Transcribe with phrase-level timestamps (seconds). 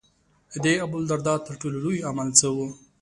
[0.63, 2.57] د ابوالدرداء تر ټولو لوی عمل څه و.